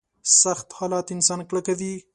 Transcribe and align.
سخت 0.41 0.67
حالات 0.77 1.07
انسان 1.15 1.39
کلکوي. 1.49 1.93